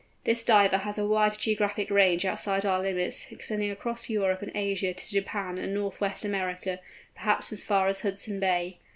[0.23, 4.95] This Diver has a wide geographical range outside our limits, extending across Europe and Asia
[4.95, 6.79] to Japan and North west America,
[7.13, 8.79] perhaps as far as Hudson Bay.